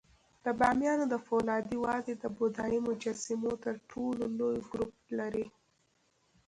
د 0.45 0.47
بامیانو 0.59 1.05
د 1.09 1.15
فولادي 1.25 1.77
وادي 1.85 2.13
د 2.17 2.25
بودایي 2.37 2.79
مجسمو 2.87 3.51
تر 3.65 3.75
ټولو 3.91 4.23
لوی 4.37 4.57
ګروپ 4.71 4.93
لري 5.19 5.45